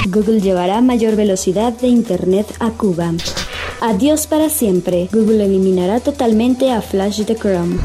Google 0.10 0.42
llevará 0.42 0.82
mayor 0.82 1.16
velocidad 1.16 1.74
de 1.74 1.88
Internet 1.88 2.48
a 2.60 2.72
Cuba. 2.72 3.12
Adiós 3.82 4.28
para 4.28 4.50
siempre. 4.50 5.10
Google 5.12 5.44
eliminará 5.44 6.00
totalmente 6.00 6.72
a 6.72 6.82
Flash 6.82 7.26
de 7.26 7.36
Chrome. 7.36 7.78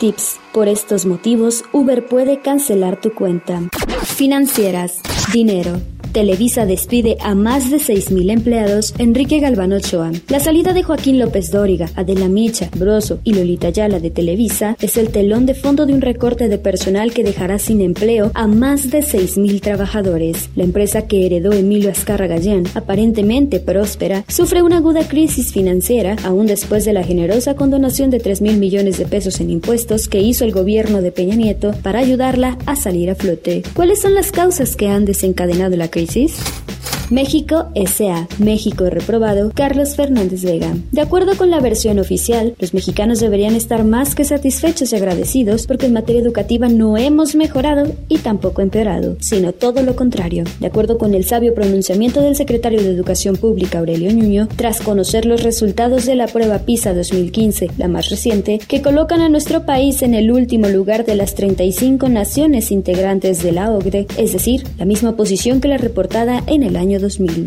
Tips. 0.00 0.36
Por 0.52 0.68
estos 0.68 1.06
motivos, 1.06 1.64
Uber 1.72 2.06
puede 2.06 2.40
cancelar 2.40 3.00
tu 3.00 3.14
cuenta. 3.14 3.62
Financieras. 4.04 5.00
Dinero. 5.32 5.80
Televisa 6.16 6.64
despide 6.64 7.18
a 7.20 7.34
más 7.34 7.70
de 7.70 7.76
6.000 7.76 8.30
empleados, 8.30 8.94
Enrique 8.96 9.38
Galván 9.38 9.74
Ochoa. 9.74 10.12
La 10.28 10.40
salida 10.40 10.72
de 10.72 10.82
Joaquín 10.82 11.18
López 11.18 11.50
Dóriga, 11.50 11.90
Adela 11.94 12.26
Micha, 12.26 12.70
Broso 12.74 13.20
y 13.22 13.34
Lolita 13.34 13.68
Yala 13.68 14.00
de 14.00 14.10
Televisa 14.10 14.78
es 14.80 14.96
el 14.96 15.10
telón 15.10 15.44
de 15.44 15.52
fondo 15.52 15.84
de 15.84 15.92
un 15.92 16.00
recorte 16.00 16.48
de 16.48 16.56
personal 16.56 17.12
que 17.12 17.22
dejará 17.22 17.58
sin 17.58 17.82
empleo 17.82 18.30
a 18.32 18.46
más 18.46 18.90
de 18.90 19.00
6.000 19.00 19.60
trabajadores. 19.60 20.48
La 20.56 20.64
empresa 20.64 21.06
que 21.06 21.26
heredó 21.26 21.52
Emilio 21.52 21.90
Azcarra 21.90 22.28
Gallán, 22.28 22.64
aparentemente 22.72 23.60
próspera, 23.60 24.24
sufre 24.26 24.62
una 24.62 24.78
aguda 24.78 25.06
crisis 25.06 25.52
financiera 25.52 26.16
aún 26.24 26.46
después 26.46 26.86
de 26.86 26.94
la 26.94 27.04
generosa 27.04 27.56
condonación 27.56 28.08
de 28.08 28.22
3.000 28.22 28.56
millones 28.56 28.96
de 28.96 29.04
pesos 29.04 29.38
en 29.40 29.50
impuestos 29.50 30.08
que 30.08 30.22
hizo 30.22 30.46
el 30.46 30.52
gobierno 30.52 31.02
de 31.02 31.12
Peña 31.12 31.34
Nieto 31.34 31.72
para 31.82 31.98
ayudarla 31.98 32.56
a 32.64 32.74
salir 32.74 33.10
a 33.10 33.14
flote. 33.16 33.62
¿Cuáles 33.74 34.00
son 34.00 34.14
las 34.14 34.32
causas 34.32 34.76
que 34.76 34.88
han 34.88 35.04
desencadenado 35.04 35.76
la 35.76 35.90
crisis? 35.90 36.05
basis. 36.06 37.05
México 37.10 37.66
S.A. 37.76 38.26
México 38.38 38.90
reprobado 38.90 39.52
Carlos 39.54 39.94
Fernández 39.94 40.42
Vega. 40.42 40.76
De 40.90 41.00
acuerdo 41.00 41.36
con 41.36 41.50
la 41.50 41.60
versión 41.60 42.00
oficial, 42.00 42.54
los 42.58 42.74
mexicanos 42.74 43.20
deberían 43.20 43.54
estar 43.54 43.84
más 43.84 44.16
que 44.16 44.24
satisfechos 44.24 44.92
y 44.92 44.96
agradecidos 44.96 45.68
porque 45.68 45.86
en 45.86 45.92
materia 45.92 46.20
educativa 46.20 46.68
no 46.68 46.96
hemos 46.96 47.36
mejorado 47.36 47.92
y 48.08 48.18
tampoco 48.18 48.60
empeorado, 48.60 49.16
sino 49.20 49.52
todo 49.52 49.82
lo 49.82 49.94
contrario. 49.94 50.44
De 50.58 50.66
acuerdo 50.66 50.98
con 50.98 51.14
el 51.14 51.24
sabio 51.24 51.54
pronunciamiento 51.54 52.20
del 52.20 52.34
secretario 52.34 52.82
de 52.82 52.90
Educación 52.90 53.36
Pública 53.36 53.78
Aurelio 53.78 54.12
Nuño, 54.12 54.48
tras 54.56 54.80
conocer 54.80 55.26
los 55.26 55.44
resultados 55.44 56.06
de 56.06 56.16
la 56.16 56.26
prueba 56.26 56.60
PISA 56.60 56.92
2015, 56.92 57.70
la 57.78 57.86
más 57.86 58.10
reciente, 58.10 58.58
que 58.66 58.82
colocan 58.82 59.20
a 59.20 59.28
nuestro 59.28 59.64
país 59.64 60.02
en 60.02 60.14
el 60.14 60.32
último 60.32 60.68
lugar 60.68 61.04
de 61.04 61.14
las 61.14 61.36
35 61.36 62.08
naciones 62.08 62.72
integrantes 62.72 63.44
de 63.44 63.52
la 63.52 63.70
OCDE, 63.70 64.06
es 64.18 64.32
decir, 64.32 64.64
la 64.76 64.84
misma 64.84 65.16
posición 65.16 65.60
que 65.60 65.68
la 65.68 65.78
reportada 65.78 66.42
en 66.48 66.64
el 66.64 66.76
año 66.76 66.95
2000. 66.98 67.46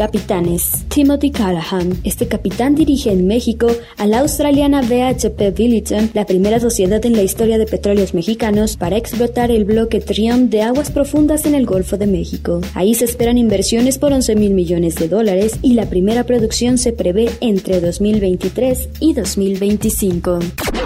Capitanes. 0.00 0.86
Timothy 0.88 1.30
Callahan. 1.30 1.92
Este 2.04 2.26
capitán 2.26 2.74
dirige 2.74 3.12
en 3.12 3.26
México 3.26 3.66
a 3.98 4.06
la 4.06 4.20
australiana 4.20 4.80
BHP 4.80 5.54
Billiton, 5.54 6.10
la 6.14 6.24
primera 6.24 6.58
sociedad 6.58 7.04
en 7.04 7.12
la 7.12 7.22
historia 7.22 7.58
de 7.58 7.66
petróleos 7.66 8.14
mexicanos, 8.14 8.78
para 8.78 8.96
explotar 8.96 9.50
el 9.50 9.66
bloque 9.66 10.00
Triumph 10.00 10.48
de 10.48 10.62
aguas 10.62 10.90
profundas 10.90 11.44
en 11.44 11.54
el 11.54 11.66
Golfo 11.66 11.98
de 11.98 12.06
México. 12.06 12.62
Ahí 12.72 12.94
se 12.94 13.04
esperan 13.04 13.36
inversiones 13.36 13.98
por 13.98 14.14
11 14.14 14.36
mil 14.36 14.54
millones 14.54 14.94
de 14.94 15.08
dólares 15.08 15.58
y 15.60 15.74
la 15.74 15.90
primera 15.90 16.24
producción 16.24 16.78
se 16.78 16.94
prevé 16.94 17.28
entre 17.42 17.82
2023 17.82 18.88
y 19.00 19.12
2025. 19.12 20.38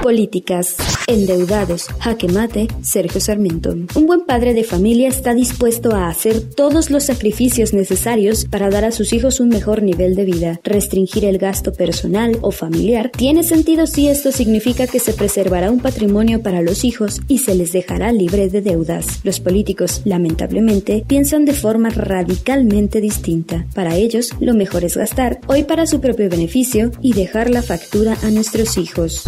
Políticas. 0.02 0.74
Endeudados. 1.06 1.88
Jaque 2.00 2.28
mate. 2.28 2.68
Sergio 2.82 3.20
Sarmiento. 3.20 3.74
Un 3.94 4.06
buen 4.06 4.22
padre 4.22 4.54
de 4.54 4.64
familia 4.64 5.08
está 5.08 5.34
dispuesto 5.34 5.94
a 5.94 6.08
hacer 6.08 6.40
todos 6.40 6.90
los 6.90 7.04
sacrificios 7.04 7.74
necesarios 7.74 8.46
para 8.46 8.70
dar 8.70 8.84
a 8.84 8.92
sus 8.92 9.12
hijos 9.12 9.40
un 9.40 9.48
mejor 9.48 9.82
nivel 9.82 10.14
de 10.14 10.24
vida. 10.24 10.60
Restringir 10.64 11.24
el 11.24 11.38
gasto 11.38 11.72
personal 11.72 12.38
o 12.40 12.52
familiar 12.52 13.10
tiene 13.10 13.42
sentido 13.42 13.86
si 13.86 14.08
esto 14.08 14.32
significa 14.32 14.86
que 14.86 14.98
se 14.98 15.12
preservará 15.12 15.70
un 15.70 15.80
patrimonio 15.80 16.42
para 16.42 16.62
los 16.62 16.84
hijos 16.84 17.20
y 17.28 17.38
se 17.38 17.54
les 17.54 17.72
dejará 17.72 18.10
libre 18.12 18.48
de 18.48 18.62
deudas. 18.62 19.20
Los 19.24 19.40
políticos, 19.40 20.00
lamentablemente, 20.04 21.04
piensan 21.06 21.44
de 21.44 21.52
forma 21.52 21.90
radicalmente 21.90 23.00
distinta. 23.00 23.66
Para 23.74 23.96
ellos, 23.96 24.30
lo 24.40 24.54
mejor 24.54 24.84
es 24.84 24.96
gastar 24.96 25.40
hoy 25.48 25.64
para 25.64 25.86
su 25.86 26.00
propio 26.00 26.30
beneficio 26.30 26.92
y 27.02 27.12
dejar 27.12 27.50
la 27.50 27.62
factura 27.62 28.16
a 28.22 28.30
nuestros 28.30 28.78
hijos. 28.78 29.24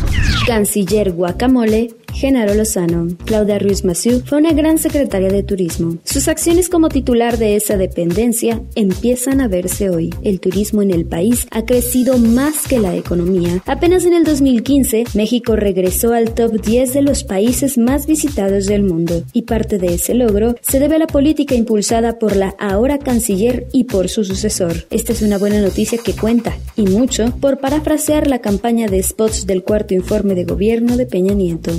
Canciller 0.47 1.13
Guacamole 1.13 1.66
lait 1.67 2.06
Genaro 2.13 2.55
Lozano. 2.55 3.09
Claudia 3.25 3.59
Ruiz 3.59 3.85
Massieu 3.85 4.23
fue 4.25 4.39
una 4.39 4.53
gran 4.53 4.79
secretaria 4.79 5.29
de 5.29 5.43
turismo. 5.43 5.99
Sus 6.05 6.29
acciones 6.29 6.69
como 6.69 6.89
titular 6.89 7.39
de 7.39 7.57
esa 7.57 7.77
dependencia 7.77 8.63
empiezan 8.75 9.41
a 9.41 9.49
verse 9.49 9.91
hoy. 9.91 10.15
El 10.23 10.41
turismo 10.41 10.83
en 10.83 10.91
el 10.91 11.05
país 11.05 11.47
ha 11.51 11.65
crecido 11.65 12.19
más 12.19 12.67
que 12.69 12.79
la 12.79 12.97
economía. 12.97 13.63
Apenas 13.67 14.05
en 14.05 14.15
el 14.15 14.25
2015, 14.25 15.05
México 15.15 15.57
regresó 15.57 16.13
al 16.13 16.35
top 16.35 16.61
10 16.61 16.95
de 16.95 17.03
los 17.03 17.25
países 17.25 17.79
más 17.79 18.07
visitados 18.07 18.67
del 18.67 18.83
mundo. 18.83 19.23
Y 19.33 19.43
parte 19.43 19.79
de 19.79 19.95
ese 19.95 20.15
logro 20.15 20.55
se 20.63 20.79
debe 20.79 20.97
a 20.97 21.01
la 21.01 21.07
política 21.07 21.55
impulsada 21.55 22.19
por 22.19 22.37
la 22.37 22.55
ahora 22.59 22.99
canciller 22.99 23.67
y 23.73 23.85
por 23.85 24.09
su 24.09 24.25
sucesor. 24.25 24.87
Esta 24.91 25.13
es 25.13 25.23
una 25.23 25.39
buena 25.39 25.61
noticia 25.61 25.99
que 25.99 26.15
cuenta, 26.15 26.57
y 26.77 26.87
mucho, 26.87 27.27
por 27.41 27.59
parafrasear 27.59 28.27
la 28.27 28.41
campaña 28.41 28.89
de 28.89 29.03
spots 29.03 29.47
del 29.47 29.63
cuarto 29.63 29.95
informe 29.95 30.35
de 30.35 30.45
gobierno 30.45 30.97
de 30.97 31.07
Peña 31.07 31.35
Nieto. 31.35 31.73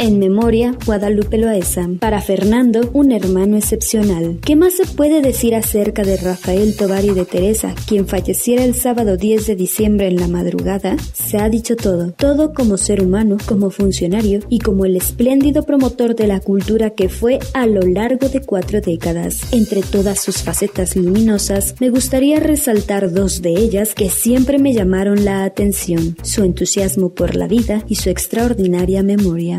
En 0.00 0.20
memoria, 0.20 0.76
Guadalupe 0.86 1.38
Loaesa. 1.38 1.88
Para 1.98 2.20
Fernando, 2.20 2.88
un 2.92 3.10
hermano 3.10 3.56
excepcional. 3.56 4.38
¿Qué 4.44 4.54
más 4.54 4.74
se 4.74 4.86
puede 4.86 5.20
decir 5.20 5.56
acerca 5.56 6.04
de 6.04 6.16
Rafael 6.16 6.76
Tobar 6.76 7.04
y 7.04 7.10
de 7.10 7.24
Teresa, 7.24 7.74
quien 7.88 8.06
falleciera 8.06 8.64
el 8.64 8.76
sábado 8.76 9.16
10 9.16 9.48
de 9.48 9.56
diciembre 9.56 10.06
en 10.06 10.14
la 10.14 10.28
madrugada? 10.28 10.96
Se 11.12 11.38
ha 11.38 11.48
dicho 11.48 11.74
todo. 11.74 12.12
Todo 12.12 12.54
como 12.54 12.76
ser 12.76 13.02
humano, 13.02 13.38
como 13.44 13.70
funcionario 13.70 14.38
y 14.48 14.60
como 14.60 14.84
el 14.84 14.94
espléndido 14.94 15.64
promotor 15.64 16.14
de 16.14 16.28
la 16.28 16.38
cultura 16.38 16.90
que 16.90 17.08
fue 17.08 17.40
a 17.52 17.66
lo 17.66 17.80
largo 17.80 18.28
de 18.28 18.40
cuatro 18.40 18.80
décadas. 18.80 19.52
Entre 19.52 19.82
todas 19.82 20.20
sus 20.20 20.44
facetas 20.44 20.94
luminosas, 20.94 21.74
me 21.80 21.90
gustaría 21.90 22.38
resaltar 22.38 23.12
dos 23.12 23.42
de 23.42 23.50
ellas 23.50 23.94
que 23.96 24.10
siempre 24.10 24.58
me 24.58 24.72
llamaron 24.72 25.24
la 25.24 25.42
atención. 25.42 26.16
Su 26.22 26.44
entusiasmo 26.44 27.10
por 27.10 27.34
la 27.34 27.48
vida 27.48 27.82
y 27.88 27.96
su 27.96 28.10
extraordinaria 28.10 29.02
memoria. 29.02 29.58